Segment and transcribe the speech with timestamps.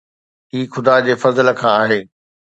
[0.53, 2.01] هي خدا جي فضل کان آهي.